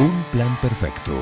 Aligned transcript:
Un 0.00 0.24
plan 0.32 0.58
perfecto. 0.62 1.12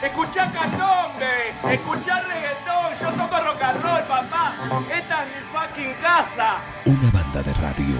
Escuchá 0.00 0.52
candombe, 0.52 1.50
escuchá 1.74 2.20
reggaetón, 2.20 2.94
yo 3.00 3.10
toco 3.20 3.36
rock 3.44 3.60
and 3.60 3.82
roll, 3.82 4.06
papá. 4.06 4.54
Esta 4.94 5.24
es 5.24 5.28
mi 5.28 5.42
fucking 5.50 5.94
casa. 6.00 6.60
Una 6.84 7.10
banda 7.10 7.42
de 7.42 7.52
radio. 7.54 7.98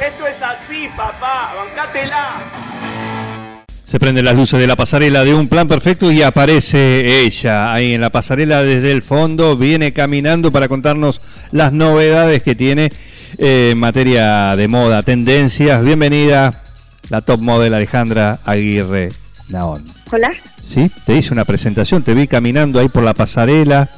Esto 0.00 0.28
es 0.28 0.40
así, 0.40 0.88
papá, 0.96 1.54
bancátela. 1.56 3.66
Se 3.82 3.98
prenden 3.98 4.26
las 4.26 4.36
luces 4.36 4.60
de 4.60 4.68
la 4.68 4.76
pasarela 4.76 5.24
de 5.24 5.34
un 5.34 5.48
plan 5.48 5.66
perfecto 5.66 6.12
y 6.12 6.22
aparece 6.22 7.22
ella 7.22 7.72
ahí 7.72 7.94
en 7.94 8.00
la 8.00 8.10
pasarela 8.10 8.62
desde 8.62 8.92
el 8.92 9.02
fondo, 9.02 9.56
viene 9.56 9.92
caminando 9.92 10.52
para 10.52 10.68
contarnos 10.68 11.20
las 11.50 11.72
novedades 11.72 12.44
que 12.44 12.54
tiene 12.54 12.90
eh, 13.38 13.70
en 13.72 13.78
materia 13.80 14.54
de 14.54 14.68
moda, 14.68 15.02
tendencias. 15.02 15.82
Bienvenida, 15.82 16.62
la 17.08 17.22
top 17.22 17.40
model 17.40 17.74
Alejandra 17.74 18.38
Aguirre 18.44 19.08
Hola. 19.52 20.30
Sí, 20.60 20.90
te 21.04 21.14
hice 21.16 21.32
una 21.32 21.44
presentación, 21.44 22.02
te 22.02 22.14
vi 22.14 22.28
caminando 22.28 22.78
ahí 22.78 22.88
por 22.88 23.02
la 23.02 23.14
pasarela. 23.14 23.90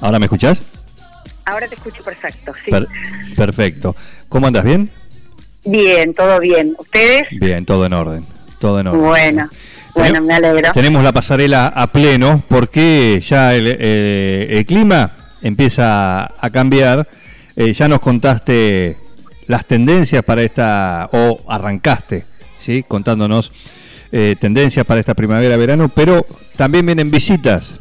¿Ahora 0.00 0.18
me 0.18 0.26
escuchás? 0.26 0.62
Ahora 1.44 1.68
te 1.68 1.74
escucho 1.74 2.02
perfecto, 2.02 2.52
sí. 2.64 2.70
Per- 2.70 2.88
perfecto. 3.36 3.94
¿Cómo 4.30 4.46
andas? 4.46 4.64
¿Bien? 4.64 4.90
Bien, 5.66 6.14
todo 6.14 6.40
bien. 6.40 6.74
¿Ustedes? 6.78 7.26
Bien, 7.32 7.66
todo 7.66 7.84
en 7.84 7.92
orden. 7.92 8.24
Todo 8.58 8.80
en 8.80 8.86
orden. 8.86 9.02
Bueno, 9.02 9.50
bueno, 9.94 10.22
me 10.22 10.34
alegro. 10.34 10.72
Tenemos 10.72 11.02
la 11.04 11.12
pasarela 11.12 11.66
a 11.66 11.86
pleno 11.88 12.42
porque 12.48 13.20
ya 13.22 13.54
el, 13.54 13.76
eh, 13.78 14.46
el 14.58 14.64
clima 14.66 15.10
empieza 15.42 16.24
a 16.42 16.50
cambiar. 16.50 17.06
Eh, 17.56 17.72
ya 17.74 17.88
nos 17.88 18.00
contaste 18.00 18.96
las 19.46 19.66
tendencias 19.66 20.24
para 20.24 20.42
esta, 20.42 21.08
o 21.12 21.44
arrancaste, 21.48 22.24
¿sí? 22.58 22.84
Contándonos 22.88 23.52
eh, 24.16 24.36
tendencias 24.38 24.86
para 24.86 25.00
esta 25.00 25.12
primavera-verano, 25.14 25.88
pero 25.88 26.24
también 26.54 26.86
vienen 26.86 27.10
visitas. 27.10 27.74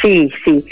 Sí, 0.00 0.30
sí. 0.42 0.64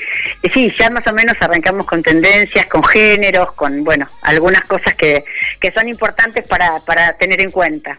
Eh, 0.43 0.51
Sí, 0.53 0.73
ya 0.79 0.89
más 0.89 1.07
o 1.07 1.13
menos 1.13 1.37
arrancamos 1.41 1.85
con 1.85 2.03
tendencias, 2.03 2.65
con 2.67 2.83
géneros, 2.85 3.53
con, 3.53 3.85
bueno, 3.85 4.09
algunas 4.23 4.63
cosas 4.63 4.95
que, 4.95 5.25
que 5.61 5.73
son 5.73 5.89
importantes 5.89 6.47
para, 6.49 6.81
para 6.81 7.13
tener 7.19 7.43
en 7.43 7.51
cuenta. 7.51 7.99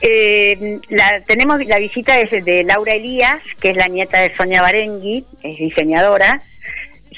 Eh, 0.00 0.78
la, 0.88 1.20
tenemos 1.24 1.64
la 1.66 1.78
visita 1.78 2.18
es 2.18 2.44
de 2.44 2.64
Laura 2.64 2.94
Elías, 2.94 3.40
que 3.60 3.70
es 3.70 3.76
la 3.76 3.86
nieta 3.86 4.18
de 4.20 4.34
Sonia 4.34 4.62
Barengui, 4.62 5.24
es 5.44 5.56
diseñadora. 5.56 6.40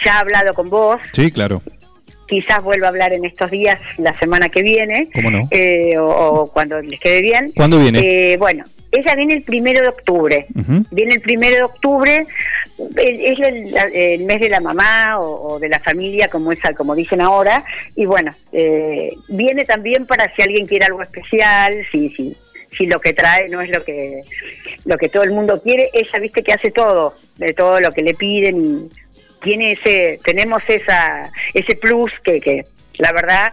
Ya 0.05 0.17
ha 0.17 0.21
hablado 0.21 0.53
con 0.53 0.69
vos, 0.69 1.01
Sí, 1.15 1.31
claro. 1.31 1.63
Quizás 2.33 2.63
vuelva 2.63 2.87
a 2.87 2.89
hablar 2.89 3.13
en 3.13 3.27
estos 3.27 3.51
días, 3.51 3.79
la 3.99 4.15
semana 4.15 4.49
que 4.49 4.63
viene, 4.63 5.11
¿Cómo 5.15 5.31
no? 5.31 5.41
eh, 5.51 5.99
o, 5.99 6.09
o 6.09 6.47
cuando 6.51 6.81
les 6.81 6.99
quede 6.99 7.21
bien. 7.21 7.53
¿Cuándo 7.55 7.79
viene? 7.79 7.99
Eh, 8.01 8.37
bueno, 8.39 8.65
ella 8.91 9.15
viene 9.15 9.35
el 9.35 9.43
primero 9.43 9.83
de 9.83 9.89
octubre. 9.89 10.47
Viene 10.91 11.15
el 11.15 11.21
primero 11.21 11.57
de 11.57 11.63
octubre, 11.63 12.27
es 12.97 13.39
el, 13.39 14.25
mes 14.25 14.41
de 14.41 14.49
la 14.49 14.61
mamá 14.61 15.19
o, 15.21 15.53
o 15.53 15.59
de 15.59 15.69
la 15.69 15.79
familia, 15.79 16.29
como 16.29 16.53
es, 16.53 16.59
como 16.75 16.95
dicen 16.95 17.21
ahora, 17.21 17.65
y 17.97 18.07
bueno, 18.07 18.33
eh, 18.51 19.13
viene 19.29 19.67
también 19.67 20.07
para 20.07 20.35
si 20.35 20.41
alguien 20.41 20.65
quiere 20.65 20.87
algo 20.87 21.03
especial, 21.03 21.87
si, 21.93 22.09
si, 22.09 22.35
si 22.75 22.87
lo 22.87 22.99
que 22.99 23.13
trae 23.13 23.51
no 23.51 23.61
es 23.61 23.69
lo 23.71 23.85
que 23.85 24.23
lo 24.87 24.97
que 24.97 25.11
todo 25.11 25.23
el 25.23 25.33
mundo 25.33 25.61
quiere, 25.63 25.91
ella 25.93 26.19
viste 26.19 26.43
que 26.43 26.55
hace 26.55 26.71
todo, 26.71 27.15
de 27.37 27.53
todo 27.53 27.79
lo 27.79 27.93
que 27.93 28.03
le 28.03 28.15
piden 28.15 28.65
y 28.65 29.02
tiene 29.43 29.73
ese, 29.73 30.19
tenemos 30.25 30.63
esa, 30.69 31.31
ese 31.55 31.77
plus 31.77 32.11
que, 32.25 32.41
que 32.41 32.67
la 32.99 33.13
verdad 33.13 33.53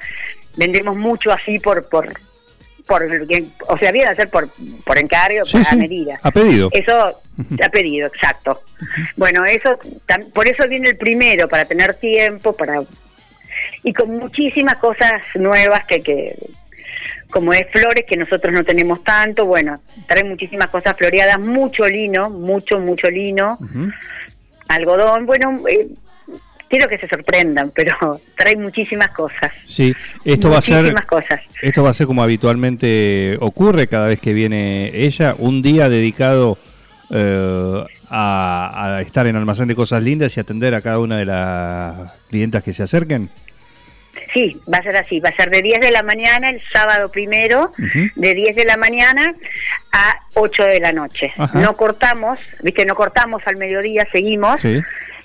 vendemos 0.55 0.95
mucho 0.95 1.31
así 1.31 1.59
por, 1.59 1.87
por, 1.89 2.07
por, 2.87 3.03
o 3.67 3.77
sea, 3.77 3.91
viene 3.91 4.09
a 4.09 4.15
ser 4.15 4.29
por, 4.29 4.49
por 4.85 4.97
encargo, 4.97 5.45
Sí, 5.45 5.57
por 5.57 5.65
sí, 5.65 5.75
medida. 5.75 6.19
a 6.23 6.31
pedido. 6.31 6.69
Eso 6.71 7.21
ha 7.63 7.69
pedido, 7.69 8.07
exacto. 8.07 8.61
Bueno, 9.15 9.45
eso 9.45 9.77
tam- 10.07 10.31
por 10.33 10.47
eso 10.47 10.67
viene 10.67 10.89
el 10.89 10.97
primero, 10.97 11.47
para 11.47 11.65
tener 11.65 11.93
tiempo, 11.95 12.53
para 12.53 12.81
y 13.83 13.93
con 13.93 14.17
muchísimas 14.17 14.75
cosas 14.75 15.21
nuevas 15.35 15.85
que, 15.85 15.99
que 16.01 16.35
como 17.29 17.53
es 17.53 17.67
flores 17.71 18.05
que 18.07 18.17
nosotros 18.17 18.51
no 18.51 18.63
tenemos 18.63 19.03
tanto, 19.03 19.45
bueno, 19.45 19.79
trae 20.07 20.23
muchísimas 20.23 20.69
cosas 20.69 20.97
floreadas, 20.97 21.39
mucho 21.39 21.85
lino, 21.87 22.29
mucho, 22.29 22.79
mucho 22.79 23.09
lino, 23.09 23.57
Ujú. 23.61 23.89
Algodón, 24.69 25.25
bueno, 25.25 25.61
eh, 25.67 25.87
quiero 26.69 26.87
que 26.87 26.97
se 26.97 27.07
sorprendan, 27.07 27.71
pero 27.75 28.21
trae 28.37 28.55
muchísimas 28.55 29.09
cosas. 29.09 29.51
Sí, 29.65 29.93
esto 30.23 30.49
va 30.49 30.59
a 30.59 30.61
ser 30.61 30.93
cosas. 31.05 31.41
Esto 31.61 31.83
va 31.83 31.89
a 31.89 31.93
ser 31.93 32.07
como 32.07 32.23
habitualmente 32.23 33.37
ocurre 33.41 33.87
cada 33.87 34.07
vez 34.07 34.19
que 34.19 34.33
viene 34.33 34.91
ella, 34.93 35.35
un 35.37 35.61
día 35.61 35.89
dedicado 35.89 36.57
eh, 37.09 37.83
a, 38.09 38.95
a 38.97 39.01
estar 39.01 39.27
en 39.27 39.35
Almacén 39.35 39.67
de 39.67 39.75
Cosas 39.75 40.03
Lindas 40.03 40.37
y 40.37 40.39
atender 40.39 40.73
a 40.75 40.81
cada 40.81 40.99
una 40.99 41.17
de 41.17 41.25
las 41.25 42.13
clientas 42.29 42.63
que 42.63 42.71
se 42.71 42.83
acerquen. 42.83 43.29
Sí, 44.33 44.59
va 44.71 44.77
a 44.77 44.83
ser 44.83 44.95
así, 44.97 45.19
va 45.19 45.29
a 45.29 45.35
ser 45.35 45.49
de 45.49 45.61
10 45.61 45.81
de 45.81 45.91
la 45.91 46.03
mañana 46.03 46.49
el 46.49 46.61
sábado 46.71 47.09
primero, 47.09 47.71
de 48.15 48.33
10 48.33 48.55
de 48.55 48.65
la 48.65 48.77
mañana 48.77 49.33
a 49.91 50.18
8 50.39 50.63
de 50.63 50.79
la 50.79 50.91
noche. 50.91 51.31
Ajá. 51.37 51.59
No 51.59 51.73
cortamos, 51.73 52.39
viste, 52.61 52.85
no 52.85 52.95
cortamos 52.95 53.41
al 53.45 53.57
mediodía, 53.57 54.07
seguimos. 54.11 54.61
Sí, 54.61 54.81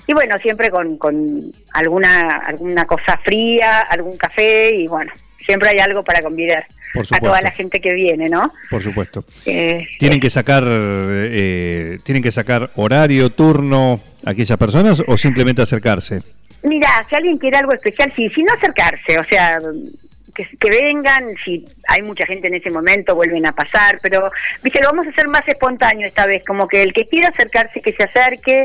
Y 0.07 0.13
bueno, 0.13 0.37
siempre 0.39 0.71
con, 0.71 0.97
con 0.99 1.53
alguna 1.73 2.43
alguna 2.45 2.85
cosa 2.87 3.19
fría, 3.25 3.81
algún 3.81 4.17
café 4.17 4.75
y 4.75 4.87
bueno, 4.87 5.13
siempre 5.39 5.71
hay 5.71 5.79
algo 5.79 6.03
para 6.03 6.23
convidar 6.23 6.65
a 7.11 7.19
toda 7.19 7.41
la 7.41 7.51
gente 7.51 7.81
que 7.81 7.93
viene, 7.93 8.29
¿no? 8.29 8.53
por 8.71 8.83
supuesto. 8.83 9.25
Eh, 9.47 9.87
¿Tienen 9.99 10.21
que 10.21 10.31
sacar 10.31 10.65
eh, 10.67 11.99
tienen 12.05 12.23
que 12.23 12.31
sacar 12.31 12.71
horario, 12.77 13.31
turno 13.31 14.01
a 14.25 14.31
aquellas 14.31 14.59
personas 14.59 15.03
o 15.07 15.17
simplemente 15.17 15.63
acercarse? 15.63 16.23
Mira, 16.63 16.89
si 17.09 17.15
alguien 17.15 17.37
quiere 17.37 17.59
algo 17.59 17.75
especial, 17.75 18.13
sí, 18.17 18.29
si 18.31 18.43
no 18.43 18.55
acercarse, 18.55 19.19
o 19.19 19.25
sea, 19.25 19.59
que, 20.35 20.47
que 20.59 20.71
vengan, 20.71 21.35
si 21.45 21.65
hay 21.89 22.03
mucha 22.03 22.27
gente 22.27 22.49
en 22.49 22.55
ese 22.55 22.71
momento, 22.71 23.15
vuelven 23.15 23.47
a 23.47 23.53
pasar, 23.53 23.99
pero, 24.03 24.31
viste, 24.63 24.81
lo 24.81 24.89
vamos 24.89 25.07
a 25.07 25.11
hacer 25.11 25.29
más 25.29 25.47
espontáneo 25.47 26.07
esta 26.07 26.27
vez, 26.27 26.43
como 26.45 26.67
que 26.69 26.83
el 26.83 26.93
que 26.93 27.07
quiera 27.07 27.29
acercarse, 27.29 27.81
que 27.81 27.93
se 27.93 28.03
acerque, 28.03 28.65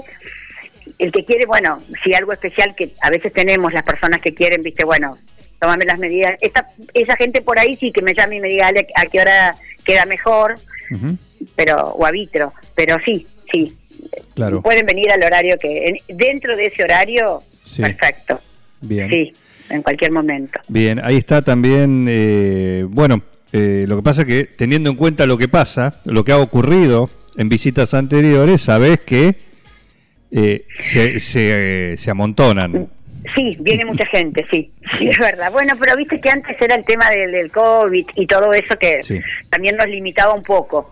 el 0.98 1.12
que 1.12 1.24
quiere, 1.26 1.46
bueno, 1.46 1.82
si 2.04 2.14
algo 2.14 2.34
especial 2.34 2.76
que 2.76 2.92
a 3.02 3.10
veces 3.10 3.32
tenemos 3.32 3.72
las 3.74 3.84
personas 3.84 4.20
que 4.22 4.34
quieren, 4.34 4.64
viste, 4.64 4.84
bueno, 4.84 5.18
tómame 5.60 5.86
las 5.86 6.00
medidas, 6.00 6.34
esta, 6.42 6.68
esa 6.94 7.16
gente 7.18 7.42
por 7.42 7.60
ahí 7.60 7.76
sí 7.76 7.92
que 7.92 8.02
me 8.02 8.14
llame 8.14 8.38
y 8.38 8.40
me 8.40 8.48
diga 8.48 8.68
Ale, 8.68 8.88
a 8.96 9.06
qué 9.06 9.22
hora 9.22 9.56
queda 9.86 10.06
mejor, 10.06 10.56
pero, 11.56 11.76
o 11.90 12.06
a 12.06 12.12
vitro, 12.12 12.54
pero 12.76 12.98
sí, 13.06 13.28
sí, 13.52 13.76
Claro, 14.34 14.62
pueden 14.62 14.86
venir 14.86 15.12
al 15.12 15.22
horario 15.24 15.58
que, 15.60 15.86
en- 15.86 16.18
dentro 16.18 16.56
de 16.56 16.68
ese 16.68 16.84
horario, 16.84 17.44
Sí. 17.66 17.82
perfecto. 17.84 18.40
bien. 18.82 19.10
Sí, 19.10 19.34
en 19.70 19.82
cualquier 19.82 20.12
momento. 20.12 20.60
Bien, 20.68 21.00
ahí 21.04 21.18
está 21.18 21.42
también, 21.42 22.06
eh, 22.10 22.86
bueno, 22.88 23.22
eh, 23.52 23.86
lo 23.88 23.96
que 23.98 24.04
pasa 24.04 24.26
que 24.26 24.46
teniendo 24.46 24.90
en 24.90 24.96
cuenta 24.96 25.26
lo 25.26 25.38
que 25.38 25.48
pasa, 25.48 26.00
lo 26.06 26.24
que 26.24 26.32
ha 26.32 26.38
ocurrido 26.38 27.10
en 27.38 27.50
visitas 27.50 27.94
anteriores, 27.94 28.62
sabes 28.62 29.00
que 29.00 29.36
eh, 30.32 30.66
se, 30.80 31.20
se, 31.20 31.94
eh, 31.94 31.98
se 31.98 32.12
amontonan. 32.12 32.90
Sí, 33.36 33.58
viene 33.60 33.86
mucha 33.86 34.06
gente, 34.08 34.46
sí, 34.52 34.72
sí, 35.00 35.10
es 35.10 35.18
verdad. 35.18 35.52
Bueno, 35.52 35.74
pero 35.80 35.96
viste 35.98 36.20
que 36.20 36.30
antes 36.30 36.60
era 36.62 36.76
el 36.76 36.86
tema 36.86 37.10
del, 37.10 37.32
del 37.32 37.52
COVID 37.52 38.06
y 38.16 38.26
todo 38.28 38.54
eso 38.54 38.78
que 38.78 39.04
Sí. 39.04 39.20
también 39.50 39.76
nos 39.78 39.88
limitaba 39.88 40.34
un 40.34 40.44
poco. 40.44 40.92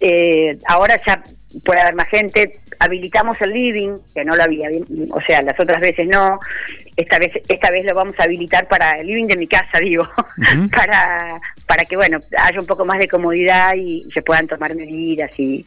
Eh, 0.00 0.58
ahora 0.66 1.00
ya 1.06 1.22
puede 1.64 1.80
haber 1.80 1.94
más 1.94 2.08
gente. 2.08 2.58
Habilitamos 2.78 3.40
el 3.40 3.50
living, 3.50 3.98
que 4.14 4.24
no 4.24 4.36
lo 4.36 4.42
había, 4.42 4.68
o 5.10 5.20
sea, 5.22 5.42
las 5.42 5.58
otras 5.58 5.80
veces 5.80 6.06
no. 6.06 6.38
Esta 6.96 7.18
vez, 7.18 7.32
esta 7.48 7.70
vez 7.70 7.84
lo 7.84 7.94
vamos 7.94 8.18
a 8.18 8.24
habilitar 8.24 8.68
para 8.68 8.98
el 9.00 9.06
living 9.06 9.26
de 9.26 9.36
mi 9.36 9.46
casa, 9.46 9.78
digo, 9.80 10.08
para 10.72 11.40
para 11.66 11.84
que 11.84 11.96
bueno 11.96 12.20
haya 12.38 12.60
un 12.60 12.66
poco 12.66 12.84
más 12.84 12.98
de 12.98 13.08
comodidad 13.08 13.74
y 13.74 14.06
se 14.14 14.22
puedan 14.22 14.46
tomar 14.46 14.74
medidas 14.74 15.30
y 15.38 15.66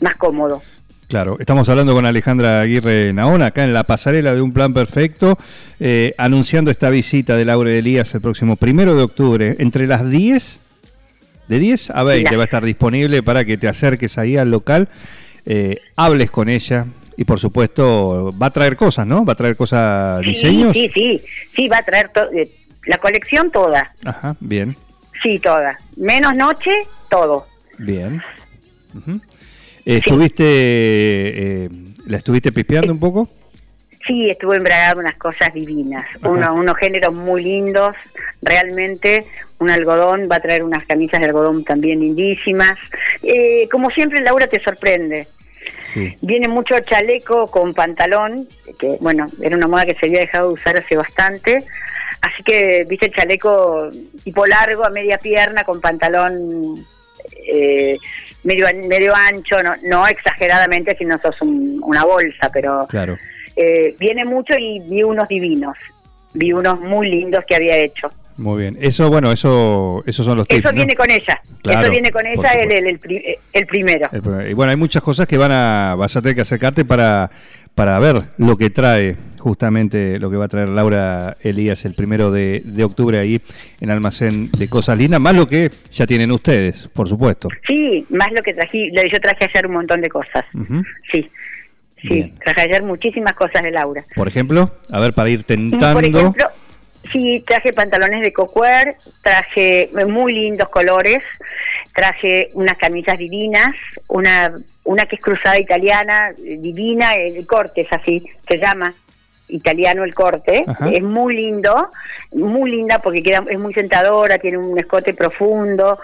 más 0.00 0.16
cómodo. 0.16 0.62
Claro, 1.08 1.36
estamos 1.38 1.68
hablando 1.68 1.92
con 1.92 2.06
Alejandra 2.06 2.62
Aguirre 2.62 3.12
Naona, 3.12 3.46
acá 3.46 3.62
en 3.62 3.74
la 3.74 3.84
pasarela 3.84 4.34
de 4.34 4.40
Un 4.40 4.52
Plan 4.52 4.72
Perfecto, 4.72 5.38
eh, 5.78 6.14
anunciando 6.16 6.70
esta 6.70 6.88
visita 6.88 7.36
de 7.36 7.44
Laura 7.44 7.70
de 7.70 7.78
Elías 7.78 8.14
el 8.14 8.22
próximo 8.22 8.56
primero 8.56 8.96
de 8.96 9.02
octubre, 9.02 9.54
entre 9.58 9.86
las 9.86 10.08
10, 10.08 10.60
de 11.48 11.58
10 11.58 11.90
a 11.90 12.02
20 12.02 12.24
Mira. 12.30 12.36
va 12.38 12.42
a 12.42 12.44
estar 12.44 12.64
disponible 12.64 13.22
para 13.22 13.44
que 13.44 13.56
te 13.58 13.68
acerques 13.68 14.18
ahí 14.18 14.36
al 14.36 14.50
local, 14.50 14.88
eh, 15.46 15.78
hables 15.96 16.30
con 16.30 16.48
ella 16.48 16.86
y 17.16 17.24
por 17.24 17.38
supuesto 17.38 18.32
va 18.40 18.46
a 18.46 18.50
traer 18.50 18.76
cosas, 18.76 19.06
¿no? 19.06 19.24
Va 19.24 19.34
a 19.34 19.36
traer 19.36 19.56
cosas, 19.56 20.20
Sí, 20.22 20.28
diseños. 20.28 20.72
Sí, 20.72 20.90
sí, 20.94 21.22
sí, 21.54 21.68
va 21.68 21.78
a 21.78 21.82
traer 21.84 22.10
eh, 22.34 22.50
la 22.86 22.98
colección 22.98 23.50
toda. 23.50 23.92
Ajá, 24.04 24.36
bien, 24.40 24.76
Sí, 25.22 25.38
toda. 25.38 25.78
Menos 25.96 26.34
noche, 26.36 26.70
todo. 27.08 27.46
bien. 27.78 28.20
Eh, 29.86 29.96
¿Estuviste, 29.98 30.44
eh, 30.46 31.68
la 32.06 32.16
estuviste 32.18 32.52
pispeando 32.52 32.92
un 32.92 32.98
poco? 33.00 33.28
Sí, 34.06 34.28
estuvo 34.28 34.52
embragado 34.54 35.00
unas 35.00 35.16
cosas 35.16 35.52
divinas, 35.54 36.04
uno, 36.22 36.54
unos 36.54 36.76
géneros 36.76 37.14
muy 37.14 37.42
lindos, 37.42 37.94
realmente 38.42 39.26
un 39.58 39.70
algodón, 39.70 40.28
va 40.30 40.36
a 40.36 40.40
traer 40.40 40.62
unas 40.62 40.84
camisas 40.86 41.20
de 41.20 41.26
algodón 41.26 41.64
también 41.64 42.00
lindísimas. 42.00 42.78
Eh, 43.22 43.68
como 43.70 43.90
siempre, 43.90 44.20
Laura 44.20 44.46
te 44.46 44.60
sorprende. 44.60 45.28
Sí. 45.92 46.16
Viene 46.20 46.48
mucho 46.48 46.78
chaleco 46.80 47.46
con 47.46 47.72
pantalón, 47.72 48.46
que 48.78 48.98
bueno, 49.00 49.26
era 49.40 49.56
una 49.56 49.66
moda 49.68 49.86
que 49.86 49.94
se 49.94 50.06
había 50.06 50.20
dejado 50.20 50.48
de 50.48 50.54
usar 50.54 50.76
hace 50.78 50.96
bastante. 50.96 51.64
Así 52.20 52.42
que, 52.42 52.84
viste, 52.88 53.06
el 53.06 53.12
chaleco 53.12 53.90
tipo 54.24 54.46
largo, 54.46 54.84
a 54.84 54.90
media 54.90 55.18
pierna, 55.18 55.62
con 55.64 55.80
pantalón 55.80 56.84
eh, 57.50 57.96
medio, 58.42 58.66
medio 58.88 59.14
ancho, 59.14 59.62
no, 59.62 59.74
no 59.84 60.06
exageradamente 60.06 60.96
si 60.98 61.04
no 61.04 61.18
sos 61.18 61.40
un- 61.40 61.80
una 61.82 62.04
bolsa, 62.04 62.50
pero 62.52 62.80
Claro. 62.88 63.16
eh, 63.56 63.94
viene 63.98 64.24
mucho 64.24 64.54
y 64.58 64.80
vi 64.80 65.02
unos 65.02 65.28
divinos, 65.28 65.76
vi 66.34 66.52
unos 66.52 66.80
muy 66.80 67.08
lindos 67.08 67.44
que 67.46 67.54
había 67.56 67.76
hecho. 67.76 68.10
Muy 68.36 68.62
bien. 68.62 68.76
Eso, 68.80 69.08
bueno, 69.10 69.30
eso, 69.32 70.02
esos 70.06 70.26
son 70.26 70.38
los 70.38 70.48
tips. 70.48 70.60
Eso 70.60 70.70
¿no? 70.72 70.76
viene 70.76 70.94
con 70.94 71.10
ella, 71.10 71.40
Claro, 71.62 71.80
eso 71.82 71.90
viene 71.90 72.10
con 72.10 72.26
ella 72.26 72.50
el, 72.54 72.72
el, 72.72 72.86
el 72.88 73.00
el 73.52 73.66
primero. 73.66 74.08
Y 74.48 74.54
bueno, 74.54 74.70
hay 74.70 74.76
muchas 74.76 75.02
cosas 75.02 75.26
que 75.28 75.38
van 75.38 75.52
a, 75.52 75.94
vas 75.96 76.16
a 76.16 76.22
tener 76.22 76.34
que 76.34 76.40
acercarte 76.42 76.84
para, 76.84 77.30
para 77.74 77.98
ver 78.00 78.22
lo 78.38 78.56
que 78.56 78.70
trae, 78.70 79.16
justamente 79.38 80.18
lo 80.18 80.30
que 80.30 80.36
va 80.36 80.46
a 80.46 80.48
traer 80.48 80.68
Laura 80.68 81.36
Elías 81.42 81.84
el 81.84 81.94
primero 81.94 82.30
de, 82.32 82.60
de 82.64 82.82
octubre 82.84 83.18
ahí 83.18 83.40
en 83.80 83.90
Almacén 83.90 84.50
de 84.50 84.68
Cosas 84.68 84.98
Lindas, 84.98 85.20
más 85.20 85.36
lo 85.36 85.46
que 85.46 85.70
ya 85.92 86.06
tienen 86.06 86.32
ustedes, 86.32 86.88
por 86.92 87.08
supuesto. 87.08 87.48
Sí, 87.66 88.04
más 88.10 88.28
lo 88.32 88.42
que 88.42 88.52
traje, 88.54 88.90
lo- 88.92 89.02
yo 89.02 89.20
traje 89.20 89.44
ayer 89.48 89.66
un 89.66 89.74
montón 89.74 90.00
de 90.00 90.08
cosas. 90.08 90.44
Sí, 91.12 91.30
sí, 92.02 92.08
Bien. 92.08 92.34
traje 92.44 92.62
ayer 92.62 92.82
muchísimas 92.82 93.32
cosas 93.34 93.62
de 93.62 93.70
Laura. 93.70 94.02
Por 94.16 94.26
ejemplo, 94.28 94.70
a 94.90 94.98
ver, 95.00 95.12
para 95.12 95.30
ir 95.30 95.44
tentando. 95.44 95.94
Por 95.94 96.04
ejemplo, 96.04 96.44
sí, 97.10 97.42
traje 97.46 97.72
pantalones 97.72 98.20
de 98.20 98.32
cocuer, 98.32 98.96
traje 99.22 99.90
muy 100.06 100.32
lindos 100.32 100.68
colores, 100.68 101.22
traje 101.94 102.50
unas 102.54 102.76
camisas 102.76 103.18
divinas, 103.18 103.74
una 104.08 104.52
una 104.84 105.06
que 105.06 105.16
es 105.16 105.22
cruzada 105.22 105.58
italiana, 105.58 106.32
divina, 106.36 107.14
el 107.14 107.46
corte 107.46 107.82
es 107.82 107.92
así, 107.92 108.24
se 108.46 108.58
llama 108.58 108.94
italiano 109.48 110.04
el 110.04 110.14
corte, 110.14 110.64
Ajá. 110.66 110.88
es 110.90 111.02
muy 111.02 111.36
lindo, 111.36 111.90
muy 112.32 112.70
linda 112.70 112.98
porque 112.98 113.22
queda 113.22 113.44
es 113.48 113.58
muy 113.58 113.74
sentadora, 113.74 114.38
tiene 114.38 114.58
un 114.58 114.78
escote 114.78 115.14
profundo. 115.14 115.98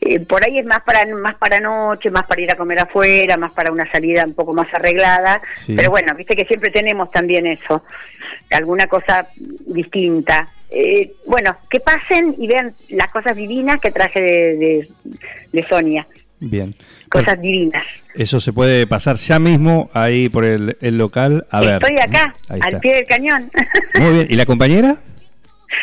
Eh, 0.00 0.20
por 0.20 0.44
ahí 0.44 0.58
es 0.58 0.66
más 0.66 0.80
para 0.82 1.06
más 1.14 1.36
para 1.36 1.58
noche, 1.58 2.10
más 2.10 2.26
para 2.26 2.40
ir 2.40 2.50
a 2.50 2.56
comer 2.56 2.78
afuera, 2.80 3.36
más 3.36 3.52
para 3.52 3.72
una 3.72 3.90
salida 3.90 4.24
un 4.24 4.34
poco 4.34 4.52
más 4.52 4.72
arreglada. 4.74 5.40
Sí. 5.54 5.74
Pero 5.74 5.90
bueno, 5.90 6.14
viste 6.14 6.36
que 6.36 6.44
siempre 6.44 6.70
tenemos 6.70 7.10
también 7.10 7.46
eso, 7.46 7.82
alguna 8.50 8.86
cosa 8.86 9.26
distinta. 9.66 10.48
Eh, 10.70 11.12
bueno, 11.26 11.56
que 11.70 11.80
pasen 11.80 12.34
y 12.38 12.46
vean 12.46 12.72
las 12.90 13.08
cosas 13.08 13.36
divinas 13.36 13.76
que 13.80 13.90
traje 13.92 14.20
de, 14.20 14.56
de, 14.56 14.88
de 15.52 15.68
Sonia, 15.68 16.06
Bien. 16.40 16.74
cosas 17.08 17.40
divinas. 17.40 17.84
Eso 18.14 18.40
se 18.40 18.52
puede 18.52 18.86
pasar 18.86 19.16
ya 19.16 19.38
mismo 19.38 19.90
ahí 19.92 20.28
por 20.28 20.44
el, 20.44 20.76
el 20.80 20.98
local. 20.98 21.46
A 21.50 21.60
ver. 21.60 21.82
Estoy 21.82 21.96
acá, 22.00 22.34
Ahí 22.48 22.60
al 22.62 22.80
pie 22.80 22.94
del 22.96 23.04
cañón. 23.04 23.50
Muy 24.00 24.12
bien. 24.12 24.26
¿Y 24.28 24.34
la 24.36 24.46
compañera? 24.46 24.96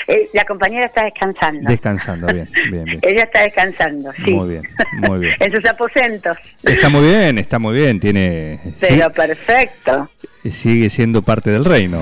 Eh, 0.07 0.29
la 0.33 0.43
compañera 0.45 0.85
está 0.85 1.03
descansando. 1.03 1.69
Descansando, 1.69 2.27
bien, 2.27 2.47
bien, 2.71 2.83
bien. 2.85 2.99
Ella 3.01 3.23
está 3.23 3.41
descansando, 3.41 4.11
sí. 4.25 4.31
Muy 4.31 4.49
bien, 4.49 4.63
muy 5.07 5.19
bien. 5.19 5.35
en 5.39 5.53
sus 5.53 5.65
aposentos. 5.65 6.37
Está 6.63 6.89
muy 6.89 7.01
bien, 7.07 7.37
está 7.37 7.59
muy 7.59 7.73
bien, 7.73 7.99
tiene 7.99 8.59
Pero 8.79 9.07
sí, 9.07 9.13
perfecto. 9.15 10.09
sigue 10.49 10.89
siendo 10.89 11.21
parte 11.21 11.49
del 11.51 11.65
reino. 11.65 12.01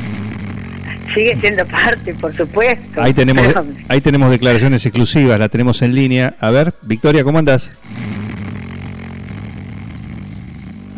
Sigue 1.14 1.38
siendo 1.42 1.66
parte, 1.68 2.14
por 2.14 2.36
supuesto. 2.38 3.02
Ahí 3.02 3.14
tenemos 3.14 3.46
Pero- 3.46 3.66
ahí 3.90 4.00
tenemos 4.00 4.32
declaraciones 4.32 4.86
exclusivas, 4.86 5.38
la 5.40 5.50
tenemos 5.50 5.82
en 5.82 5.94
línea. 5.94 6.36
A 6.40 6.50
ver, 6.52 6.74
Victoria, 6.84 7.24
¿cómo 7.24 7.40
andás? 7.40 7.74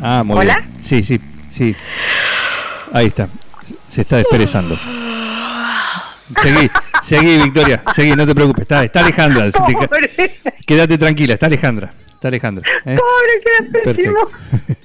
Ah, 0.02 0.24
muy 0.26 0.38
¿Hola? 0.38 0.58
bien. 0.58 0.84
Sí, 0.84 1.02
sí, 1.04 1.20
sí. 1.50 1.76
Ahí 2.92 3.08
está. 3.08 3.28
Se 3.88 4.02
está 4.02 4.18
desperezando. 4.18 4.78
Seguí, 6.42 6.70
seguí, 7.02 7.38
Victoria, 7.38 7.84
seguí, 7.94 8.12
no 8.14 8.26
te 8.26 8.34
preocupes. 8.34 8.62
Está, 8.64 8.84
está 8.84 9.00
Alejandra. 9.02 9.50
te 9.52 10.40
Quédate 10.66 10.98
tranquila, 10.98 11.34
está 11.34 11.46
Alejandra. 11.48 11.94
Está 12.08 12.28
Alejandra. 12.30 12.70
¿eh? 12.86 12.98
pobre, 12.98 13.96
queda. 13.96 14.14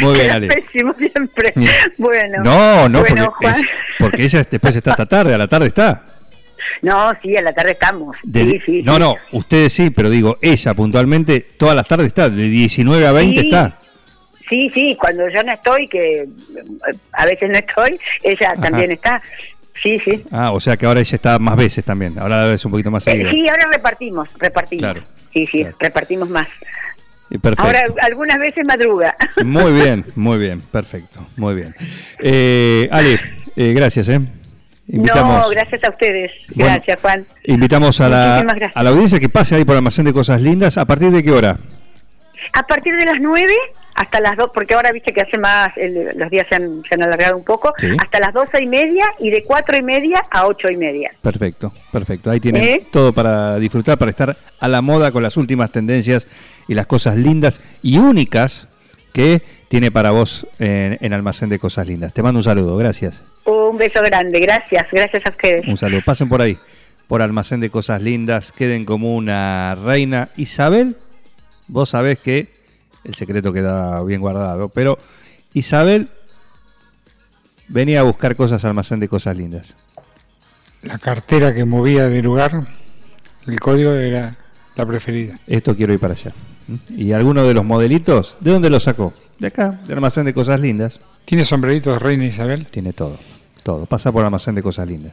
Muy 0.00 0.14
bien, 0.14 0.30
Ale. 0.30 0.48
pésimo 0.48 0.92
siempre. 0.94 1.52
Bueno. 1.98 2.42
No, 2.44 2.88
no, 2.88 3.00
Bueno, 3.00 3.26
porque, 3.38 3.46
es- 3.60 3.66
porque 3.98 4.22
ella 4.24 4.46
después 4.50 4.76
está 4.76 4.90
hasta 4.92 5.06
tarde, 5.06 5.34
a 5.34 5.38
la 5.38 5.48
tarde 5.48 5.66
está. 5.68 6.04
No, 6.82 7.12
sí, 7.22 7.36
a 7.36 7.42
la 7.42 7.52
tarde 7.52 7.72
estamos. 7.72 8.16
De- 8.22 8.44
sí, 8.44 8.60
sí, 8.64 8.82
no, 8.82 8.94
sí. 8.94 9.00
no, 9.00 9.14
ustedes 9.32 9.72
sí, 9.72 9.90
pero 9.90 10.08
digo, 10.10 10.38
ella 10.40 10.74
puntualmente 10.74 11.40
todas 11.58 11.74
las 11.74 11.86
tardes 11.86 12.06
está, 12.08 12.28
de 12.28 12.42
19 12.44 13.06
a 13.06 13.12
20 13.12 13.40
Sí. 13.40 13.46
está. 13.46 13.76
Sí, 14.48 14.70
sí, 14.74 14.96
cuando 15.00 15.28
yo 15.28 15.42
no 15.44 15.52
estoy, 15.52 15.86
que 15.88 16.22
eh, 16.22 16.28
a 17.12 17.24
veces 17.26 17.50
no 17.50 17.58
estoy, 17.58 17.98
ella 18.22 18.52
Ajá. 18.52 18.60
también 18.62 18.90
está. 18.92 19.22
Sí, 19.82 19.98
sí. 20.04 20.22
Ah, 20.30 20.52
o 20.52 20.60
sea 20.60 20.76
que 20.76 20.84
ahora 20.86 21.00
ella 21.00 21.16
está 21.16 21.38
más 21.38 21.56
veces 21.56 21.84
también, 21.84 22.18
ahora 22.18 22.52
es 22.52 22.64
un 22.64 22.70
poquito 22.70 22.90
más 22.90 23.06
Eh, 23.06 23.12
seguido. 23.12 23.30
sí, 23.32 23.48
ahora 23.48 23.68
repartimos, 23.72 24.28
repartimos. 24.38 24.82
Claro, 24.82 25.02
sí, 25.32 25.46
sí, 25.50 25.60
claro. 25.62 25.76
repartimos 25.80 26.28
más. 26.28 26.48
Perfecto. 27.30 27.62
Ahora 27.62 27.82
algunas 28.02 28.38
veces 28.38 28.64
madruga. 28.66 29.14
Muy 29.44 29.72
bien, 29.72 30.04
muy 30.16 30.36
bien, 30.38 30.60
perfecto, 30.60 31.20
muy 31.36 31.54
bien. 31.54 31.74
Eh, 32.18 32.88
Ale, 32.90 33.20
eh, 33.56 33.72
gracias, 33.72 34.08
¿eh? 34.08 34.20
No, 34.88 35.48
gracias 35.50 35.84
a 35.84 35.90
ustedes. 35.90 36.32
Bueno, 36.56 36.72
Gracias, 36.74 36.98
Juan. 37.00 37.24
Invitamos 37.44 38.00
a 38.00 38.08
la, 38.08 38.38
a 38.74 38.82
la 38.82 38.90
audiencia 38.90 39.20
que 39.20 39.28
pase 39.28 39.54
ahí 39.54 39.64
por 39.64 39.76
Almacén 39.76 40.04
de 40.04 40.12
Cosas 40.12 40.42
Lindas. 40.42 40.76
¿A 40.78 40.84
partir 40.84 41.12
de 41.12 41.22
qué 41.22 41.30
hora? 41.30 41.58
A 42.52 42.62
partir 42.64 42.96
de 42.96 43.04
las 43.04 43.20
9 43.20 43.54
hasta 44.00 44.18
las 44.20 44.36
2, 44.36 44.50
porque 44.54 44.74
ahora 44.74 44.92
viste 44.92 45.12
que 45.12 45.20
hace 45.20 45.36
más, 45.38 45.76
el- 45.76 46.12
los 46.16 46.30
días 46.30 46.46
se 46.48 46.54
han, 46.54 46.82
se 46.88 46.94
han 46.94 47.02
alargado 47.02 47.36
un 47.36 47.44
poco, 47.44 47.72
Sí. 47.76 47.88
hasta 47.98 48.18
las 48.18 48.32
12 48.32 48.62
y 48.62 48.66
media 48.66 49.04
y 49.18 49.30
de 49.30 49.42
4 49.44 49.76
y 49.76 49.82
media 49.82 50.24
a 50.30 50.46
8 50.46 50.70
y 50.70 50.76
media. 50.76 51.10
Perfecto, 51.20 51.72
perfecto. 51.92 52.30
Ahí 52.30 52.40
tienen 52.40 52.62
¿Eh? 52.62 52.86
todo 52.90 53.12
para 53.12 53.58
disfrutar, 53.58 53.98
para 53.98 54.10
estar 54.10 54.36
a 54.58 54.68
la 54.68 54.80
moda 54.80 55.12
con 55.12 55.22
las 55.22 55.36
últimas 55.36 55.70
tendencias 55.70 56.26
y 56.66 56.74
las 56.74 56.86
cosas 56.86 57.16
lindas 57.16 57.60
y 57.82 57.98
únicas 57.98 58.68
que 59.12 59.42
tiene 59.68 59.90
para 59.90 60.12
vos 60.12 60.46
en, 60.58 60.96
en 61.00 61.12
Almacén 61.12 61.48
de 61.48 61.58
Cosas 61.58 61.86
Lindas. 61.86 62.12
Te 62.14 62.22
mando 62.22 62.38
un 62.38 62.44
saludo, 62.44 62.76
gracias. 62.76 63.22
Un 63.44 63.76
beso 63.76 64.00
grande, 64.02 64.40
gracias, 64.40 64.86
gracias 64.90 65.26
a 65.26 65.30
ustedes. 65.30 65.66
Un 65.68 65.76
saludo. 65.76 66.00
Pasen 66.06 66.28
por 66.28 66.40
ahí, 66.40 66.56
por 67.06 67.20
Almacén 67.20 67.60
de 67.60 67.70
Cosas 67.70 68.00
Lindas, 68.02 68.50
queden 68.52 68.84
como 68.84 69.14
una 69.14 69.74
reina. 69.74 70.28
Isabel, 70.36 70.96
vos 71.68 71.90
sabés 71.90 72.18
que 72.18 72.48
el 73.04 73.14
secreto 73.14 73.52
queda 73.52 74.02
bien 74.04 74.20
guardado, 74.20 74.68
pero 74.68 74.98
Isabel 75.54 76.08
venía 77.68 78.00
a 78.00 78.02
buscar 78.02 78.36
cosas 78.36 78.64
al 78.64 78.70
Almacén 78.70 79.00
de 79.00 79.08
Cosas 79.08 79.36
Lindas. 79.36 79.74
La 80.82 80.98
cartera 80.98 81.54
que 81.54 81.64
movía 81.64 82.08
de 82.08 82.22
lugar, 82.22 82.66
el 83.46 83.60
código 83.60 83.92
era 83.92 84.36
la 84.76 84.86
preferida. 84.86 85.38
Esto 85.46 85.76
quiero 85.76 85.92
ir 85.92 86.00
para 86.00 86.14
allá. 86.14 86.32
¿Mm? 86.68 87.00
¿Y 87.00 87.12
alguno 87.12 87.44
de 87.44 87.54
los 87.54 87.64
modelitos? 87.64 88.36
¿De 88.40 88.50
dónde 88.50 88.70
lo 88.70 88.80
sacó? 88.80 89.12
De 89.38 89.48
acá, 89.48 89.80
del 89.86 89.96
almacén 89.96 90.24
de 90.24 90.34
cosas 90.34 90.60
lindas. 90.60 91.00
¿Tiene 91.24 91.44
sombreritos 91.44 92.00
Reina 92.00 92.24
Isabel? 92.24 92.66
Tiene 92.66 92.92
todo, 92.92 93.18
todo. 93.62 93.86
Pasa 93.86 94.10
por 94.10 94.24
almacén 94.24 94.54
de 94.54 94.62
cosas 94.62 94.88
lindas. 94.88 95.12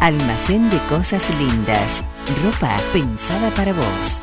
Almacén 0.00 0.68
de 0.70 0.78
Cosas 0.88 1.30
Lindas. 1.38 2.04
Ropa 2.44 2.76
pensada 2.92 3.50
para 3.50 3.72
vos. 3.72 4.22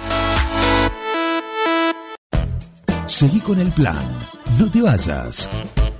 Seguí 3.07 3.39
con 3.41 3.59
el 3.59 3.71
plan. 3.71 4.19
No 4.59 4.69
te 4.69 4.81
vayas. 4.81 5.49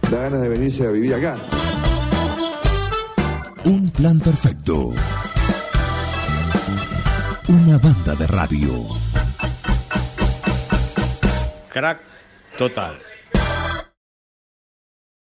Da 0.09 0.17
ganas 0.17 0.41
de 0.41 0.49
venirse 0.49 0.87
a 0.87 0.91
vivir 0.91 1.15
acá. 1.15 1.37
Un 3.65 3.89
plan 3.91 4.19
perfecto. 4.19 4.93
Una 7.47 7.77
banda 7.77 8.15
de 8.15 8.27
radio. 8.27 8.87
Crack 11.69 11.99
total. 12.57 13.12